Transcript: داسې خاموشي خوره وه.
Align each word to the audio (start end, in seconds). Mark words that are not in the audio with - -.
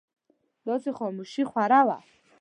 داسې 0.67 0.89
خاموشي 0.97 1.43
خوره 1.51 1.81
وه. 1.87 1.97